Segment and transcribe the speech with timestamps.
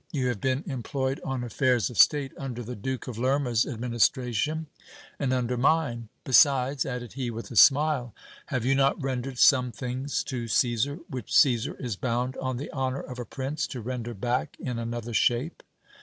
[0.11, 4.65] You have been em ployed on affairs of state under the Duke of Lerma's administration
[5.19, 8.15] and under mine: besides, added he with a smile,
[8.47, 13.01] have you not rendered some things to Caesar, which Caesar is bound, on the honour
[13.01, 15.61] of a prince, to render back in another shape